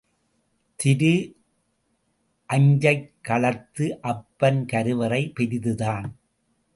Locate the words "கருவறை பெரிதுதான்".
4.65-6.09